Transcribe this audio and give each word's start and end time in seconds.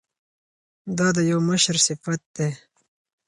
دا 0.97 1.07
د 1.17 1.19
یو 1.31 1.39
مشر 1.49 1.75
صفت 1.87 2.21
دی. 2.35 2.49